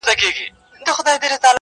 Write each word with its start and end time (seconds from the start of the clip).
•د 0.03 0.03
ميني 0.19 0.45
داغ 0.85 0.97
ونه 0.99 1.13
رسېدی. 1.31 1.49